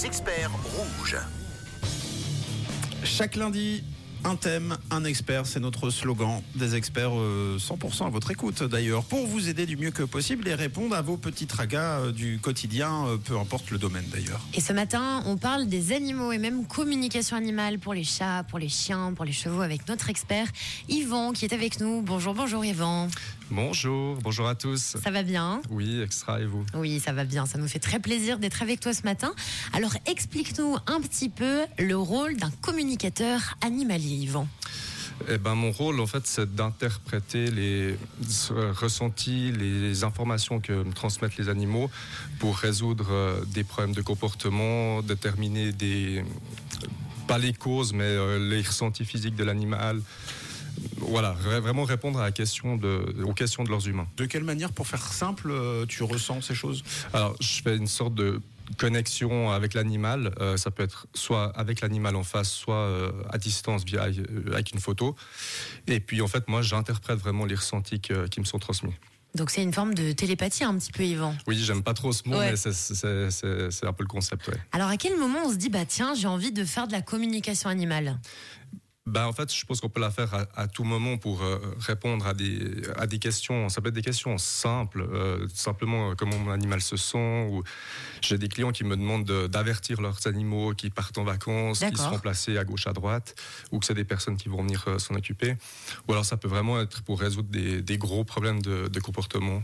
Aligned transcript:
Les 0.00 0.06
experts 0.06 0.50
rouges. 0.64 1.18
Chaque 3.04 3.36
lundi, 3.36 3.84
un 4.24 4.34
thème, 4.34 4.78
un 4.90 5.04
expert, 5.04 5.44
c'est 5.44 5.60
notre 5.60 5.90
slogan. 5.90 6.40
Des 6.54 6.74
experts 6.74 7.10
euh, 7.18 7.58
100% 7.58 8.06
à 8.06 8.08
votre 8.08 8.30
écoute 8.30 8.62
d'ailleurs, 8.62 9.04
pour 9.04 9.26
vous 9.26 9.50
aider 9.50 9.66
du 9.66 9.76
mieux 9.76 9.90
que 9.90 10.02
possible 10.02 10.48
et 10.48 10.54
répondre 10.54 10.96
à 10.96 11.02
vos 11.02 11.18
petits 11.18 11.46
tragas 11.46 11.98
euh, 11.98 12.12
du 12.12 12.38
quotidien, 12.38 13.04
euh, 13.08 13.16
peu 13.18 13.38
importe 13.38 13.70
le 13.70 13.76
domaine 13.76 14.06
d'ailleurs. 14.10 14.40
Et 14.54 14.62
ce 14.62 14.72
matin, 14.72 15.22
on 15.26 15.36
parle 15.36 15.66
des 15.66 15.92
animaux 15.92 16.32
et 16.32 16.38
même 16.38 16.66
communication 16.66 17.36
animale 17.36 17.78
pour 17.78 17.92
les 17.92 18.04
chats, 18.04 18.42
pour 18.48 18.58
les 18.58 18.70
chiens, 18.70 19.12
pour 19.12 19.26
les 19.26 19.32
chevaux 19.32 19.60
avec 19.60 19.86
notre 19.86 20.08
expert 20.08 20.46
Yvan 20.88 21.32
qui 21.32 21.44
est 21.44 21.52
avec 21.52 21.78
nous. 21.78 22.00
Bonjour, 22.00 22.32
bonjour 22.32 22.64
Yvan. 22.64 23.08
Bonjour, 23.50 24.16
bonjour 24.22 24.46
à 24.46 24.54
tous. 24.54 24.96
Ça 25.02 25.10
va 25.10 25.24
bien 25.24 25.60
Oui, 25.70 26.00
extra 26.00 26.40
et 26.40 26.46
vous? 26.46 26.64
Oui, 26.74 27.00
ça 27.00 27.12
va 27.12 27.24
bien. 27.24 27.46
Ça 27.46 27.58
nous 27.58 27.66
fait 27.66 27.80
très 27.80 27.98
plaisir 27.98 28.38
d'être 28.38 28.62
avec 28.62 28.78
toi 28.78 28.94
ce 28.94 29.02
matin. 29.02 29.32
Alors 29.72 29.92
explique-nous 30.06 30.76
un 30.86 31.00
petit 31.00 31.28
peu 31.28 31.62
le 31.78 31.96
rôle 31.96 32.36
d'un 32.36 32.50
communicateur 32.60 33.56
animalier, 33.60 34.14
Yvan. 34.14 34.46
eh 35.28 35.38
ben, 35.38 35.56
mon 35.56 35.72
rôle, 35.72 35.98
en 36.00 36.06
fait, 36.06 36.26
c'est 36.26 36.54
d'interpréter 36.54 37.50
les 37.50 37.96
ressentis, 38.80 39.50
les 39.50 40.04
informations 40.04 40.60
que 40.60 40.72
me 40.84 40.92
transmettent 40.92 41.36
les 41.36 41.48
animaux 41.48 41.90
pour 42.38 42.56
résoudre 42.56 43.08
euh, 43.10 43.44
des 43.46 43.64
problèmes 43.64 43.94
de 43.94 44.02
comportement, 44.02 45.02
déterminer 45.02 45.72
des. 45.72 46.24
pas 47.26 47.38
les 47.38 47.52
causes, 47.52 47.92
mais 47.92 48.04
euh, 48.04 48.38
les 48.48 48.62
ressentis 48.62 49.04
physiques 49.04 49.34
de 49.36 49.44
l'animal. 49.44 50.00
Voilà, 50.98 51.34
vra- 51.44 51.60
vraiment 51.60 51.84
répondre 51.84 52.18
à 52.18 52.22
la 52.22 52.32
question 52.32 52.76
de, 52.76 53.22
aux 53.24 53.34
questions 53.34 53.64
de 53.64 53.68
leurs 53.70 53.86
humains. 53.88 54.06
De 54.16 54.26
quelle 54.26 54.44
manière, 54.44 54.72
pour 54.72 54.86
faire 54.86 55.02
simple, 55.12 55.50
euh, 55.50 55.86
tu 55.86 56.02
ressens 56.02 56.42
ces 56.42 56.54
choses? 56.54 56.82
Alors, 57.12 57.34
je 57.40 57.62
fais 57.62 57.76
une 57.76 57.86
sorte 57.86 58.14
de 58.14 58.40
connexion 58.78 59.50
avec 59.50 59.74
l'animal. 59.74 60.32
Euh, 60.40 60.56
ça 60.56 60.70
peut 60.70 60.82
être 60.84 61.06
soit 61.14 61.46
avec 61.58 61.80
l'animal 61.80 62.14
en 62.16 62.22
face, 62.22 62.50
soit 62.52 62.76
euh, 62.76 63.10
à 63.30 63.38
distance 63.38 63.84
via 63.84 64.04
euh, 64.04 64.52
avec 64.52 64.72
une 64.72 64.80
photo. 64.80 65.16
Et 65.88 66.00
puis, 66.00 66.22
en 66.22 66.28
fait, 66.28 66.46
moi, 66.48 66.62
j'interprète 66.62 67.18
vraiment 67.18 67.44
les 67.46 67.56
ressentis 67.56 68.00
que- 68.00 68.28
qui 68.28 68.38
me 68.40 68.44
sont 68.44 68.58
transmis. 68.58 68.92
Donc 69.32 69.50
c'est 69.50 69.62
une 69.62 69.72
forme 69.72 69.94
de 69.94 70.10
télépathie 70.10 70.64
un 70.64 70.76
petit 70.76 70.90
peu, 70.90 71.04
Yvan? 71.04 71.36
Oui, 71.46 71.56
j'aime 71.56 71.84
pas 71.84 71.94
trop 71.94 72.10
ce 72.12 72.28
mot, 72.28 72.36
Ouais. 72.36 72.50
mais 72.50 72.56
c'est- 72.56 73.86
un 73.86 73.92
peu 73.92 74.02
le 74.02 74.08
concept. 74.08 74.48
Ouais. 74.48 74.54
Alors 74.72 74.88
à 74.88 74.96
quel 74.96 75.16
moment 75.16 75.38
on 75.46 75.50
se 75.50 75.54
dit, 75.56 75.68
bah 75.68 75.84
tiens, 75.86 76.14
j'ai 76.14 76.26
envie 76.26 76.50
de 76.50 76.64
faire 76.64 76.88
de 76.88 76.92
la 76.92 77.00
communication 77.00 77.70
animale? 77.70 78.18
Ben, 79.06 79.24
en 79.26 79.32
fait, 79.32 79.52
je 79.52 79.64
pense 79.64 79.80
qu'on 79.80 79.88
peut 79.88 80.00
la 80.00 80.10
faire 80.10 80.32
à, 80.34 80.46
à 80.54 80.68
tout 80.68 80.84
moment 80.84 81.16
pour 81.16 81.42
euh, 81.42 81.58
répondre 81.78 82.26
à 82.26 82.34
des, 82.34 82.82
à 82.96 83.06
des 83.06 83.18
questions. 83.18 83.68
Ça 83.70 83.80
peut 83.80 83.88
être 83.88 83.94
des 83.94 84.02
questions 84.02 84.36
simples, 84.36 85.00
euh, 85.00 85.48
simplement 85.54 86.10
euh, 86.10 86.14
comment 86.14 86.38
mon 86.38 86.50
animal 86.50 86.82
se 86.82 86.96
sent. 86.98 87.46
Ou 87.50 87.62
j'ai 88.20 88.36
des 88.36 88.48
clients 88.48 88.72
qui 88.72 88.84
me 88.84 88.96
demandent 88.96 89.24
de- 89.24 89.46
d'avertir 89.46 90.02
leurs 90.02 90.26
animaux 90.26 90.74
qui 90.74 90.90
partent 90.90 91.16
en 91.16 91.24
vacances, 91.24 91.80
qui 91.90 91.96
seront 91.96 92.18
placés 92.18 92.58
à 92.58 92.64
gauche, 92.64 92.86
à 92.86 92.92
droite, 92.92 93.34
ou 93.72 93.78
que 93.78 93.86
c'est 93.86 93.94
des 93.94 94.04
personnes 94.04 94.36
qui 94.36 94.50
vont 94.50 94.62
venir 94.62 94.84
s'en 94.98 95.14
occuper. 95.14 95.56
Ou 96.06 96.12
alors 96.12 96.26
ça 96.26 96.36
peut 96.36 96.48
vraiment 96.48 96.78
être 96.80 97.02
pour 97.02 97.18
résoudre 97.20 97.48
des, 97.48 97.80
des 97.80 97.96
gros 97.98 98.24
problèmes 98.24 98.60
de, 98.60 98.86
de 98.88 99.00
comportement. 99.00 99.62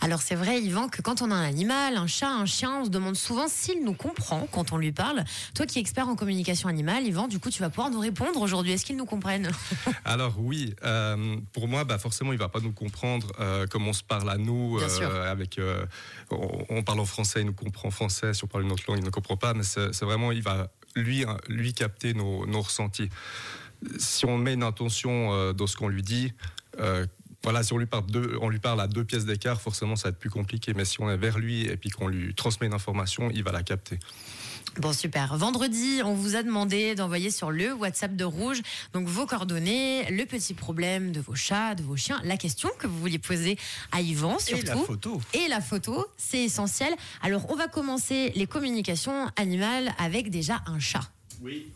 Alors 0.00 0.22
c'est 0.22 0.34
vrai, 0.34 0.60
Yvan, 0.60 0.88
que 0.88 1.02
quand 1.02 1.22
on 1.22 1.30
a 1.30 1.34
un 1.34 1.44
animal, 1.44 1.96
un 1.96 2.06
chat, 2.06 2.30
un 2.30 2.46
chien, 2.46 2.80
on 2.80 2.84
se 2.84 2.90
demande 2.90 3.16
souvent 3.16 3.48
s'il 3.48 3.84
nous 3.84 3.94
comprend 3.94 4.46
quand 4.52 4.72
on 4.72 4.76
lui 4.76 4.92
parle. 4.92 5.24
Toi 5.54 5.66
qui 5.66 5.78
es 5.78 5.80
expert 5.80 6.08
en 6.08 6.16
communication 6.16 6.68
animale, 6.68 7.04
Yvan, 7.06 7.28
du 7.28 7.38
coup 7.38 7.50
tu 7.50 7.60
vas 7.62 7.70
pouvoir 7.70 7.90
nous 7.90 8.00
répondre 8.00 8.40
aujourd'hui. 8.40 8.72
Est-ce 8.72 8.84
qu'ils 8.84 8.96
nous 8.96 9.06
comprennent? 9.06 9.50
Alors 10.04 10.34
oui, 10.38 10.74
euh, 10.84 11.36
pour 11.52 11.68
moi, 11.68 11.84
bah, 11.84 11.98
forcément, 11.98 12.32
il 12.32 12.38
va 12.38 12.48
pas 12.48 12.60
nous 12.60 12.72
comprendre 12.72 13.32
euh, 13.40 13.66
comme 13.66 13.88
on 13.88 13.92
se 13.92 14.02
parle 14.02 14.28
à 14.30 14.36
nous. 14.36 14.78
Bien 14.78 14.88
sûr. 14.88 15.14
avec, 15.14 15.58
euh, 15.58 15.84
on, 16.30 16.64
on 16.68 16.82
parle 16.82 17.00
en 17.00 17.06
français, 17.06 17.40
il 17.40 17.46
nous 17.46 17.54
comprend 17.54 17.88
en 17.88 17.90
français. 17.92 18.34
Si 18.34 18.44
on 18.44 18.46
parle 18.46 18.64
une 18.64 18.72
autre 18.72 18.84
langue, 18.88 18.98
il 18.98 19.04
ne 19.04 19.10
comprend 19.10 19.36
pas. 19.36 19.54
Mais 19.54 19.64
c'est 19.64 20.02
vraiment, 20.02 20.30
il 20.30 20.42
va 20.42 20.68
lui, 20.94 21.24
hein, 21.24 21.36
lui 21.48 21.72
capter 21.72 22.14
nos, 22.14 22.46
nos 22.46 22.60
ressentis. 22.60 23.08
Si 23.98 24.24
on 24.24 24.38
met 24.38 24.54
une 24.54 24.62
intention 24.62 25.32
euh, 25.32 25.52
dans 25.52 25.66
ce 25.66 25.76
qu'on 25.76 25.88
lui 25.88 26.02
dit. 26.02 26.32
Voilà, 27.46 27.62
si 27.62 27.72
on 27.72 27.78
lui, 27.78 27.86
parle 27.86 28.06
deux, 28.06 28.36
on 28.42 28.48
lui 28.48 28.58
parle 28.58 28.80
à 28.80 28.88
deux 28.88 29.04
pièces 29.04 29.24
d'écart, 29.24 29.60
forcément, 29.60 29.94
ça 29.94 30.08
va 30.08 30.10
être 30.10 30.18
plus 30.18 30.30
compliqué. 30.30 30.74
Mais 30.74 30.84
si 30.84 31.00
on 31.00 31.08
est 31.08 31.16
vers 31.16 31.38
lui 31.38 31.64
et 31.64 31.76
puis 31.76 31.90
qu'on 31.90 32.08
lui 32.08 32.34
transmet 32.34 32.66
une 32.66 32.74
information, 32.74 33.30
il 33.32 33.44
va 33.44 33.52
la 33.52 33.62
capter. 33.62 34.00
Bon, 34.80 34.92
super. 34.92 35.36
Vendredi, 35.36 36.00
on 36.04 36.12
vous 36.12 36.34
a 36.34 36.42
demandé 36.42 36.96
d'envoyer 36.96 37.30
sur 37.30 37.52
le 37.52 37.72
WhatsApp 37.72 38.16
de 38.16 38.24
Rouge 38.24 38.62
donc 38.92 39.06
vos 39.06 39.26
coordonnées, 39.26 40.10
le 40.10 40.26
petit 40.26 40.54
problème 40.54 41.12
de 41.12 41.20
vos 41.20 41.36
chats, 41.36 41.76
de 41.76 41.84
vos 41.84 41.94
chiens, 41.94 42.20
la 42.24 42.36
question 42.36 42.68
que 42.80 42.88
vous 42.88 42.98
vouliez 42.98 43.20
poser 43.20 43.56
à 43.92 44.00
Yvan 44.00 44.40
surtout. 44.40 44.64
Et 44.64 44.66
la 44.66 44.76
photo 44.76 45.20
Et 45.32 45.48
la 45.48 45.60
photo, 45.60 46.04
c'est 46.16 46.42
essentiel. 46.42 46.92
Alors, 47.22 47.48
on 47.48 47.54
va 47.54 47.68
commencer 47.68 48.32
les 48.34 48.48
communications 48.48 49.30
animales 49.36 49.94
avec 49.98 50.30
déjà 50.30 50.64
un 50.66 50.80
chat. 50.80 51.12
Oui. 51.40 51.68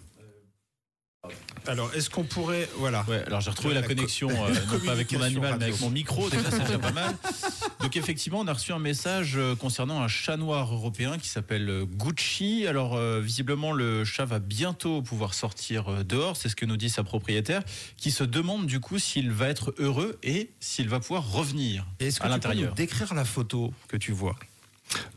Alors, 1.67 1.93
est-ce 1.95 2.09
qu'on 2.09 2.25
pourrait. 2.25 2.69
Voilà. 2.79 3.05
Ouais, 3.07 3.23
alors 3.27 3.43
j'ai 3.43 3.51
retrouvé 3.51 3.75
la, 3.75 3.83
La 3.83 3.87
co- 3.87 3.95
connexion, 3.95 4.31
euh, 4.47 4.55
non 4.73 4.81
pas 4.81 4.93
avec 4.93 5.13
mon 5.13 5.21
animal, 5.21 5.57
mais 5.59 5.67
avec 5.67 5.81
mon 5.81 5.91
micro, 5.91 6.29
déjà 6.31 6.51
c'est 6.51 6.61
déjà 6.65 6.79
pas 6.79 6.93
mal. 6.93 7.15
Donc 7.81 7.97
effectivement, 7.97 8.41
on 8.41 8.47
a 8.47 8.55
reçu 8.55 8.73
un 8.73 8.79
message 8.79 9.35
euh, 9.37 9.55
concernant 9.55 10.01
un 10.01 10.09
chat 10.09 10.39
noir 10.39 10.73
européen 10.73 11.19
qui 11.19 11.29
s'appelle 11.29 11.69
euh, 11.69 11.85
Gucci. 11.85 12.67
Alors 12.67 12.97
euh, 12.97 13.21
visiblement, 13.21 13.73
le 13.73 14.05
chat 14.05 14.25
va 14.25 14.39
bientôt 14.39 15.03
pouvoir 15.03 15.35
sortir 15.35 15.89
euh, 15.93 16.03
dehors, 16.05 16.37
c'est 16.39 16.49
ce 16.49 16.57
que 16.57 16.65
nous 16.65 16.79
dit 16.79 16.89
sa 16.91 17.05
propriétaire, 17.05 17.63
qui 17.99 18.11
se 18.11 18.25
demande 18.25 18.67
du 18.67 18.81
coup 18.81 18.99
s'il 18.99 19.31
va 19.31 19.49
être 19.49 19.75
heureux 19.79 20.19
et 20.23 20.51
s'il 20.61 20.89
va 20.89 21.01
pouvoir 21.01 21.31
revenir 21.31 21.87
Est-ce 22.01 22.19
que 22.21 22.25
à 22.25 22.29
tu 22.29 22.33
peux 22.41 22.49
nous 22.49 22.53
l'intérieur. 22.55 22.75
décrire 22.75 23.13
la 23.15 23.25
photo 23.27 23.73
que 23.89 23.99
tu 23.99 24.13
vois? 24.13 24.37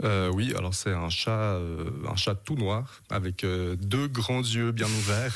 Euh, 0.04 0.30
oui, 0.34 0.54
alors 0.58 0.74
c'est 0.74 0.94
un 0.94 1.10
chat, 1.10 1.32
euh, 1.32 1.90
un 2.10 2.16
chat 2.16 2.36
tout 2.36 2.56
noir 2.56 3.02
avec 3.10 3.44
euh, 3.44 3.76
deux 3.76 4.08
grands 4.08 4.42
yeux 4.42 4.72
bien 4.72 4.88
ouverts, 4.88 5.36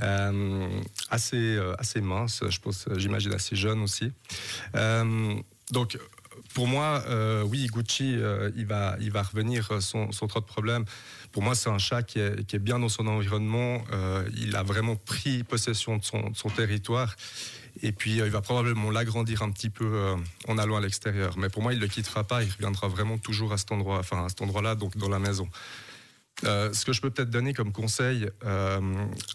assez 1.10 1.58
assez 1.78 2.00
mince, 2.00 2.42
je 2.48 2.58
pense, 2.58 2.88
j'imagine 2.96 3.32
assez 3.32 3.56
jeune 3.56 3.80
aussi. 3.82 4.12
Donc 5.70 5.98
pour 6.52 6.66
moi, 6.66 7.04
oui, 7.44 7.66
Gucci, 7.66 8.16
il 8.56 8.66
va 8.66 8.96
il 9.00 9.10
va 9.12 9.22
revenir 9.22 9.80
sans, 9.80 10.10
sans 10.12 10.26
trop 10.26 10.40
de 10.40 10.44
problèmes. 10.44 10.84
Pour 11.32 11.42
moi, 11.42 11.54
c'est 11.54 11.70
un 11.70 11.78
chat 11.78 12.02
qui 12.02 12.20
est, 12.20 12.44
qui 12.46 12.56
est 12.56 12.60
bien 12.60 12.78
dans 12.78 12.88
son 12.88 13.06
environnement. 13.06 13.84
il 14.36 14.56
a 14.56 14.62
vraiment 14.62 14.96
pris 14.96 15.44
possession 15.44 15.96
de 15.96 16.04
son, 16.04 16.30
de 16.30 16.36
son 16.36 16.48
territoire. 16.48 17.14
Et 17.82 17.92
puis, 17.92 18.20
euh, 18.20 18.26
il 18.26 18.30
va 18.32 18.40
probablement 18.40 18.90
l'agrandir 18.90 19.42
un 19.42 19.50
petit 19.50 19.70
peu 19.70 19.84
euh, 19.84 20.16
en 20.48 20.58
allant 20.58 20.76
à 20.76 20.80
l'extérieur. 20.80 21.36
Mais 21.38 21.48
pour 21.48 21.62
moi, 21.62 21.72
il 21.72 21.76
ne 21.76 21.82
le 21.82 21.88
quittera 21.88 22.24
pas. 22.24 22.42
Il 22.42 22.50
reviendra 22.50 22.88
vraiment 22.88 23.18
toujours 23.18 23.52
à 23.52 23.58
cet 23.58 23.72
endroit, 23.72 23.98
enfin 23.98 24.24
à 24.24 24.28
cet 24.28 24.42
endroit-là, 24.42 24.74
donc 24.76 24.96
dans 24.96 25.08
la 25.08 25.18
maison. 25.18 25.48
Euh, 26.44 26.72
ce 26.72 26.84
que 26.84 26.92
je 26.92 27.00
peux 27.00 27.10
peut-être 27.10 27.30
donner 27.30 27.54
comme 27.54 27.72
conseil 27.72 28.28
euh, 28.44 28.80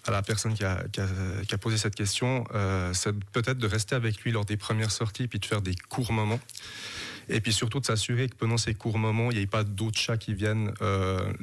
à 0.06 0.12
la 0.12 0.22
personne 0.22 0.54
qui 0.54 0.66
a, 0.66 0.84
qui 0.92 1.00
a- 1.00 1.08
qui 1.48 1.56
a 1.56 1.58
posé 1.58 1.78
cette 1.78 1.96
question, 1.96 2.44
euh, 2.54 2.94
c'est 2.94 3.14
peut-être 3.32 3.58
de 3.58 3.68
rester 3.68 3.96
avec 3.96 4.20
lui 4.22 4.32
lors 4.32 4.44
des 4.44 4.58
premières 4.58 4.92
sorties, 4.92 5.28
puis 5.30 5.40
de 5.40 5.46
faire 5.46 5.62
des 5.62 5.76
courts 5.88 6.12
moments. 6.12 6.42
Et 7.30 7.40
puis 7.42 7.54
surtout 7.54 7.80
de 7.80 7.86
s'assurer 7.86 8.28
que 8.28 8.36
pendant 8.36 8.58
ces 8.58 8.74
courts 8.74 8.98
moments, 8.98 9.32
il 9.32 9.38
n'y 9.38 9.44
ait 9.44 9.48
pas 9.48 9.64
d'autres 9.64 9.98
chats 10.00 10.18
qui 10.18 10.34
viennent 10.34 10.74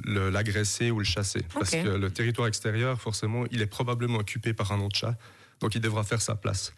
l'agresser 0.05 0.91
ou 0.91 0.99
le 0.99 1.05
chasser. 1.05 1.43
Parce 1.55 1.71
que 1.85 1.89
le 1.89 2.11
territoire 2.11 2.49
extérieur, 2.49 3.01
forcément, 3.01 3.45
il 3.51 3.63
est 3.63 3.67
probablement 3.67 4.19
occupé 4.19 4.53
par 4.53 4.73
un 4.73 4.81
autre 4.81 4.97
chat. 4.99 5.17
Donc 5.61 5.75
il 5.75 5.81
devra 5.81 6.05
faire 6.05 6.21
sa 6.21 6.35
place. 6.35 6.73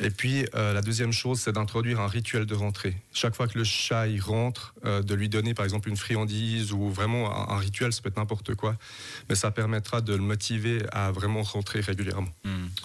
Et 0.00 0.10
puis, 0.10 0.46
euh, 0.54 0.72
la 0.72 0.80
deuxième 0.80 1.12
chose, 1.12 1.40
c'est 1.40 1.52
d'introduire 1.52 2.00
un 2.00 2.06
rituel 2.06 2.46
de 2.46 2.54
rentrée. 2.54 2.96
Chaque 3.12 3.34
fois 3.34 3.46
que 3.46 3.58
le 3.58 3.64
chat 3.64 4.08
y 4.08 4.18
rentre, 4.18 4.74
euh, 4.84 5.02
de 5.02 5.14
lui 5.14 5.28
donner 5.28 5.54
par 5.54 5.64
exemple 5.64 5.88
une 5.88 5.96
friandise 5.96 6.72
ou 6.72 6.88
vraiment 6.90 7.30
un, 7.30 7.54
un 7.54 7.58
rituel, 7.58 7.92
ça 7.92 8.00
peut 8.02 8.08
être 8.08 8.16
n'importe 8.16 8.54
quoi, 8.54 8.76
mais 9.28 9.34
ça 9.34 9.50
permettra 9.50 10.00
de 10.00 10.14
le 10.14 10.22
motiver 10.22 10.82
à 10.92 11.12
vraiment 11.12 11.42
rentrer 11.42 11.80
régulièrement. 11.80 12.30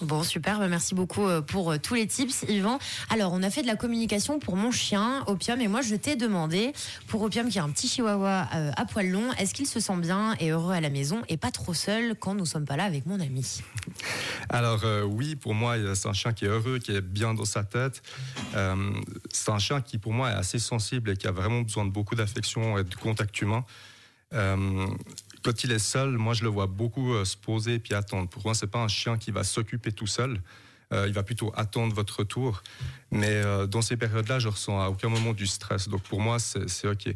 Bon, 0.02 0.22
super. 0.22 0.58
Bah, 0.58 0.68
merci 0.68 0.94
beaucoup 0.94 1.26
euh, 1.26 1.40
pour 1.40 1.78
tous 1.80 1.94
les 1.94 2.06
tips, 2.06 2.44
Yvan. 2.48 2.78
Alors, 3.10 3.32
on 3.32 3.42
a 3.42 3.50
fait 3.50 3.62
de 3.62 3.66
la 3.66 3.76
communication 3.76 4.38
pour 4.38 4.56
mon 4.56 4.70
chien, 4.70 5.24
Opium, 5.26 5.60
et 5.60 5.68
moi, 5.68 5.80
je 5.80 5.94
t'ai 5.94 6.16
demandé, 6.16 6.72
pour 7.06 7.22
Opium, 7.22 7.48
qui 7.48 7.58
est 7.58 7.62
un 7.62 7.70
petit 7.70 7.88
chihuahua 7.88 8.48
euh, 8.54 8.70
à 8.76 8.84
poil 8.84 9.08
long, 9.08 9.32
est-ce 9.38 9.54
qu'il 9.54 9.66
se 9.66 9.80
sent 9.80 9.96
bien 9.96 10.34
et 10.40 10.50
heureux 10.50 10.72
à 10.72 10.80
la 10.80 10.90
maison 10.90 11.22
et 11.28 11.36
pas 11.36 11.50
trop 11.50 11.74
seul 11.74 12.14
quand 12.14 12.34
nous 12.34 12.46
sommes 12.46 12.64
pas 12.64 12.76
là 12.76 12.84
avec 12.84 13.06
mon 13.06 13.20
ami? 13.20 13.62
Alors 14.48 14.82
euh, 14.84 15.02
oui, 15.02 15.36
pour 15.36 15.54
moi, 15.54 15.76
c'est 15.94 16.08
un 16.08 16.12
chien 16.12 16.32
qui 16.32 16.44
est 16.44 16.48
heureux, 16.48 16.78
qui 16.78 16.92
est 16.92 16.97
bien 17.00 17.34
dans 17.34 17.44
sa 17.44 17.64
tête. 17.64 18.02
Euh, 18.54 18.92
c'est 19.30 19.50
un 19.50 19.58
chien 19.58 19.80
qui, 19.80 19.98
pour 19.98 20.12
moi, 20.12 20.30
est 20.30 20.34
assez 20.34 20.58
sensible 20.58 21.10
et 21.10 21.16
qui 21.16 21.26
a 21.26 21.32
vraiment 21.32 21.62
besoin 21.62 21.84
de 21.84 21.90
beaucoup 21.90 22.14
d'affection 22.14 22.78
et 22.78 22.84
de 22.84 22.94
contact 22.94 23.40
humain. 23.40 23.64
Euh, 24.34 24.86
quand 25.42 25.64
il 25.64 25.72
est 25.72 25.78
seul, 25.78 26.10
moi, 26.10 26.34
je 26.34 26.42
le 26.42 26.50
vois 26.50 26.66
beaucoup 26.66 27.14
euh, 27.14 27.24
se 27.24 27.36
poser 27.36 27.74
et 27.74 27.78
puis 27.78 27.94
attendre. 27.94 28.28
Pour 28.28 28.44
moi, 28.44 28.54
c'est 28.54 28.66
pas 28.66 28.80
un 28.80 28.88
chien 28.88 29.16
qui 29.16 29.30
va 29.30 29.44
s'occuper 29.44 29.92
tout 29.92 30.06
seul. 30.06 30.40
Il 30.90 31.12
va 31.12 31.22
plutôt 31.22 31.52
attendre 31.54 31.94
votre 31.94 32.20
retour. 32.20 32.62
Mais 33.10 33.42
dans 33.66 33.82
ces 33.82 33.98
périodes-là, 33.98 34.38
je 34.38 34.48
ressens 34.48 34.80
à 34.80 34.88
aucun 34.88 35.10
moment 35.10 35.34
du 35.34 35.46
stress. 35.46 35.86
Donc 35.86 36.00
pour 36.04 36.18
moi, 36.18 36.38
c'est 36.38 36.88
OK. 36.88 37.12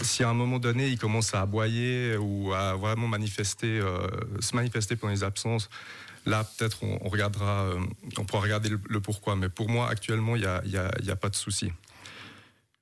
Si 0.00 0.24
à 0.24 0.30
un 0.30 0.32
moment 0.32 0.58
donné, 0.58 0.88
il 0.88 0.98
commence 0.98 1.34
à 1.34 1.42
aboyer 1.42 2.16
ou 2.16 2.54
à 2.54 2.76
vraiment 2.76 3.04
se 3.04 4.56
manifester 4.56 4.96
pendant 4.96 5.12
les 5.12 5.22
absences, 5.22 5.68
là, 6.28 6.44
peut-être 6.44 6.82
on, 6.84 6.98
on 7.02 7.08
regardera, 7.08 7.64
euh, 7.64 7.80
on 8.18 8.24
pourra 8.24 8.42
regarder 8.42 8.68
le, 8.68 8.80
le 8.88 9.00
pourquoi. 9.00 9.36
Mais 9.36 9.48
pour 9.48 9.68
moi, 9.68 9.88
actuellement, 9.88 10.36
il 10.36 10.42
n'y 10.42 10.46
a, 10.48 10.62
y 10.64 10.76
a- 10.76 10.90
il 11.00 11.06
y 11.06 11.10
a 11.10 11.16
pas 11.16 11.28
de 11.30 11.36
souci. 11.36 11.72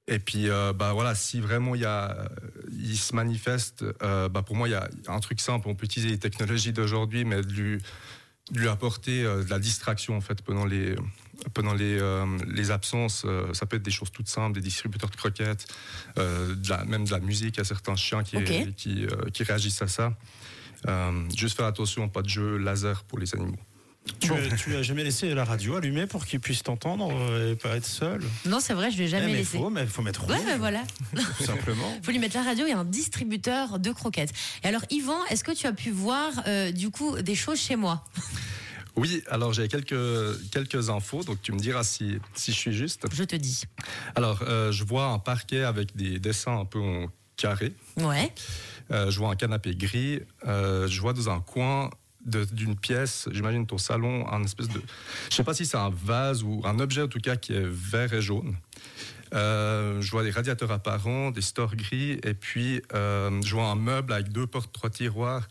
Et 0.08 0.20
puis, 0.20 0.48
euh, 0.48 0.72
bah 0.72 0.92
voilà, 0.92 1.14
si 1.16 1.40
vraiment 1.40 1.74
il 1.74 1.80
y 1.80 1.84
a, 1.84 2.28
il 2.72 2.96
se 2.96 3.14
manifeste, 3.14 3.84
euh, 4.02 4.28
bah 4.28 4.42
pour 4.42 4.54
moi 4.54 4.68
il 4.68 4.70
y 4.70 4.74
a 4.74 4.88
un 5.08 5.18
truc 5.18 5.40
simple. 5.40 5.68
On 5.68 5.74
peut 5.74 5.84
utiliser 5.86 6.10
les 6.12 6.18
technologies 6.18 6.72
d'aujourd'hui, 6.72 7.24
mais 7.24 7.42
de 7.42 7.52
lui, 7.52 7.82
de 8.52 8.60
lui 8.60 8.68
apporter 8.68 9.24
euh, 9.24 9.42
de 9.42 9.50
la 9.50 9.58
distraction 9.58 10.16
en 10.16 10.20
fait 10.20 10.42
pendant 10.42 10.64
les 10.64 10.94
pendant 11.54 11.74
les, 11.74 11.98
euh, 12.00 12.24
les 12.46 12.70
absences. 12.70 13.24
euh, 13.26 13.52
ça 13.52 13.66
peut 13.66 13.76
être 13.76 13.82
des 13.82 13.90
choses 13.90 14.12
toutes 14.12 14.28
simples, 14.28 14.54
des 14.54 14.60
distributeurs 14.62 15.10
de 15.10 15.16
croquettes, 15.16 15.66
euh, 16.18 16.54
de 16.54 16.68
la, 16.70 16.84
même 16.84 17.04
de 17.04 17.10
la 17.10 17.18
musique. 17.20 17.56
Il 17.56 17.58
y 17.58 17.60
a 17.62 17.64
certains 17.64 17.96
chiens 17.96 18.22
qui 18.22 18.36
Ok. 18.36 18.74
qui, 18.76 19.06
euh, 19.06 19.28
qui 19.32 19.42
réagissent 19.42 19.82
à 19.82 19.88
ça. 19.88 20.16
Euh, 20.88 21.10
juste 21.36 21.56
faire 21.56 21.66
attention, 21.66 22.08
pas 22.08 22.22
de 22.22 22.28
jeu 22.28 22.56
laser 22.58 23.02
pour 23.04 23.18
les 23.18 23.34
animaux. 23.34 23.56
Tu, 24.20 24.32
as, 24.32 24.54
tu 24.56 24.76
as 24.76 24.82
jamais 24.82 25.02
laissé 25.02 25.34
la 25.34 25.44
radio 25.44 25.74
allumée 25.74 26.06
pour 26.06 26.24
qu'il 26.26 26.38
puisse 26.38 26.62
t'entendre 26.62 27.10
et 27.50 27.56
pas 27.56 27.70
être 27.76 27.84
seul 27.86 28.22
Non, 28.44 28.60
c'est 28.60 28.72
vrai, 28.72 28.92
je 28.92 28.98
l'ai 28.98 29.04
Eh, 29.04 29.08
jamais 29.08 29.26
mais 29.26 29.32
laissé. 29.38 29.58
faut, 29.58 29.68
mais 29.68 29.84
faut 29.84 30.00
mettre 30.02 30.22
rouge, 30.22 30.30
Ouais, 30.36 30.44
ben 30.44 30.58
voilà. 30.58 30.84
tout 31.38 31.42
simplement. 31.44 31.92
faut 32.04 32.12
lui 32.12 32.20
mettre 32.20 32.36
la 32.36 32.44
radio 32.44 32.66
et 32.66 32.72
un 32.72 32.84
distributeur 32.84 33.80
de 33.80 33.90
croquettes. 33.90 34.32
Et 34.62 34.68
alors, 34.68 34.82
Yvan, 34.90 35.18
est-ce 35.28 35.42
que 35.42 35.50
tu 35.50 35.66
as 35.66 35.72
pu 35.72 35.90
voir 35.90 36.30
euh, 36.46 36.70
du 36.70 36.90
coup 36.90 37.20
des 37.20 37.34
choses 37.34 37.58
chez 37.58 37.74
moi? 37.74 38.04
Oui, 38.94 39.24
alors 39.28 39.52
j'ai 39.52 39.66
quelques, 39.66 40.50
quelques 40.52 40.88
infos, 40.88 41.24
donc 41.24 41.42
tu 41.42 41.50
me 41.52 41.58
diras 41.58 41.82
si, 41.82 42.18
si 42.34 42.52
je 42.52 42.56
suis 42.56 42.72
juste. 42.72 43.06
Je 43.12 43.24
te 43.24 43.34
dis. 43.34 43.64
Alors, 44.14 44.42
euh, 44.42 44.70
je 44.70 44.84
vois 44.84 45.06
un 45.06 45.18
parquet 45.18 45.64
avec 45.64 45.96
des 45.96 46.20
dessins 46.20 46.60
un 46.60 46.64
peu 46.64 46.78
en 46.80 47.06
carré. 47.36 47.74
Ouais. 47.98 48.32
Euh, 48.90 49.10
je 49.10 49.18
vois 49.18 49.30
un 49.30 49.36
canapé 49.36 49.74
gris. 49.74 50.20
Euh, 50.46 50.86
je 50.86 51.00
vois 51.00 51.12
dans 51.12 51.30
un 51.30 51.40
coin 51.40 51.90
d'une 52.24 52.74
pièce, 52.74 53.28
j'imagine 53.30 53.66
ton 53.66 53.78
salon, 53.78 54.28
un 54.28 54.42
espèce 54.42 54.68
de. 54.68 54.82
Je 55.30 55.34
sais 55.34 55.44
pas 55.44 55.54
si 55.54 55.64
c'est 55.64 55.76
un 55.76 55.90
vase 55.90 56.42
ou 56.42 56.60
un 56.64 56.80
objet 56.80 57.02
en 57.02 57.08
tout 57.08 57.20
cas 57.20 57.36
qui 57.36 57.52
est 57.52 57.64
vert 57.64 58.12
et 58.12 58.20
jaune. 58.20 58.56
Euh, 59.32 60.00
je 60.00 60.10
vois 60.10 60.24
des 60.24 60.32
radiateurs 60.32 60.72
apparents, 60.72 61.30
des 61.30 61.40
stores 61.40 61.76
gris, 61.76 62.18
et 62.24 62.34
puis 62.34 62.82
je 62.92 63.54
vois 63.54 63.66
un 63.66 63.76
meuble 63.76 64.12
avec 64.12 64.30
deux 64.30 64.48
portes, 64.48 64.72
trois 64.72 64.90
tiroirs. 64.90 65.46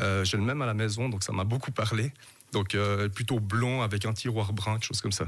J'ai 0.00 0.36
le 0.36 0.44
même 0.44 0.62
à 0.62 0.66
la 0.66 0.74
maison, 0.74 1.08
donc 1.08 1.24
ça 1.24 1.32
m'a 1.32 1.42
beaucoup 1.42 1.72
parlé. 1.72 2.12
Donc 2.52 2.76
plutôt 3.12 3.40
blond 3.40 3.82
avec 3.82 4.06
un 4.06 4.12
tiroir 4.12 4.52
brun, 4.52 4.74
quelque 4.74 4.86
chose 4.86 5.00
comme 5.00 5.10
ça. 5.10 5.26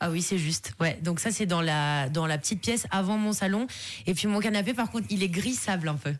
Ah 0.00 0.10
oui, 0.10 0.20
c'est 0.20 0.38
juste. 0.38 0.72
Ouais. 0.80 0.98
Donc 1.02 1.20
ça, 1.20 1.30
c'est 1.30 1.46
dans 1.46 1.60
la 1.60 2.08
dans 2.08 2.26
la 2.26 2.36
petite 2.36 2.60
pièce 2.60 2.86
avant 2.90 3.18
mon 3.18 3.32
salon. 3.32 3.68
Et 4.06 4.14
puis 4.14 4.26
mon 4.26 4.40
canapé, 4.40 4.74
par 4.74 4.90
contre, 4.90 5.06
il 5.10 5.22
est 5.22 5.28
gris 5.28 5.54
sable 5.54 5.88
un 5.88 5.94
peu. 5.94 6.14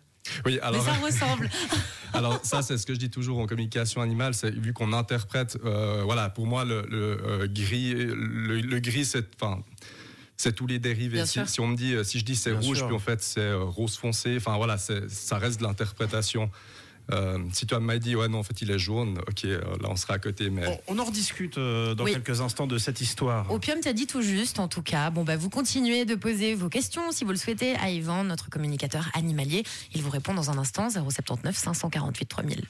Oui, 0.45 0.59
alors. 0.63 0.85
Mais 0.85 0.91
ça 0.93 0.99
ressemble. 0.99 1.51
Alors 2.15 2.41
ça, 2.43 2.61
c'est 2.63 2.77
ce 2.77 2.85
que 2.85 2.93
je 2.93 2.99
dis 2.99 3.09
toujours 3.11 3.39
en 3.39 3.47
communication 3.47 4.03
animale, 4.03 4.35
c'est 4.35 4.51
vu 4.51 4.75
qu'on 4.75 4.93
interprète, 4.93 5.57
euh, 5.65 6.03
voilà, 6.05 6.29
pour 6.29 6.47
moi 6.47 6.65
le, 6.67 6.85
le, 6.91 7.19
euh, 7.25 7.47
gris, 7.49 7.95
le, 7.95 8.61
le 8.61 8.81
gris, 8.81 9.07
c'est, 9.07 9.27
enfin, 9.41 9.63
c'est 10.37 10.55
tous 10.55 10.67
les 10.67 10.79
dérivés. 10.79 11.25
Si, 11.25 11.61
on 11.61 11.69
me 11.69 11.77
dit, 11.77 11.95
euh, 11.95 12.05
si 12.05 12.19
je 12.19 12.25
dis 12.25 12.37
c'est 12.37 12.53
rouge, 12.53 12.79
sûr. 12.79 12.87
puis 12.87 12.97
en 12.97 12.99
fait 12.99 13.23
c'est 13.23 13.55
rose 13.55 13.97
foncé, 13.97 14.37
enfin 14.37 14.57
voilà, 14.59 14.77
c'est, 14.77 15.09
ça 15.11 15.39
reste 15.39 15.61
de 15.61 15.65
l'interprétation. 15.65 16.51
Euh, 17.13 17.39
si 17.53 17.67
toi 17.67 17.79
m'as 17.79 17.99
dit 17.99 18.17
ouais 18.17 18.29
non 18.29 18.39
en 18.39 18.43
fait 18.43 18.63
il 18.63 18.71
est 18.71 18.79
jaune, 18.79 19.19
ok 19.29 19.45
euh, 19.45 19.61
là 19.81 19.89
on 19.91 19.97
sera 19.97 20.15
à 20.15 20.19
côté, 20.19 20.49
mais 20.51 20.67
On, 20.89 20.97
on 20.97 20.99
en 20.99 21.05
rediscute 21.05 21.59
euh, 21.59 21.95
dans 21.95 22.05
Oui. 22.05 22.13
quelques 22.13 22.41
instants 22.41 22.67
de 22.67 22.79
cette 22.79 23.01
histoire. 23.01 23.51
Opium 23.51 23.81
t'as 23.81 23.93
dit 23.93 24.07
tout 24.07 24.23
juste, 24.23 24.59
en 24.59 24.69
tout 24.69 24.83
cas. 24.83 25.11
Bon, 25.11 25.23
bah, 25.25 25.37
vous 25.37 25.51
continuez 25.51 26.05
de 26.05 26.15
poser 26.15 26.55
vos 26.55 26.69
questions 26.69 27.13
si 27.13 27.25
vous 27.25 27.31
le 27.31 27.37
souhaitez 27.37 27.75
à 27.77 27.91
Yvan, 27.91 28.25
notre 28.25 28.49
communicateur 28.51 29.09
animalier. 29.15 29.63
Il 29.95 30.03
vous 30.03 30.11
répond 30.11 30.33
dans 30.35 30.51
un 30.51 30.59
instant, 30.59 30.89
079 30.91 31.57
548 31.57 32.27
3000. 32.27 32.65